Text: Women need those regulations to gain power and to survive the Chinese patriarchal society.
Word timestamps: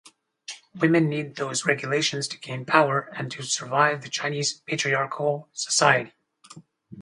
Women 0.73 1.09
need 1.09 1.35
those 1.35 1.67
regulations 1.67 2.27
to 2.29 2.39
gain 2.39 2.65
power 2.65 3.11
and 3.15 3.29
to 3.33 3.43
survive 3.43 4.01
the 4.01 4.09
Chinese 4.09 4.51
patriarchal 4.65 5.47
society. 5.53 6.13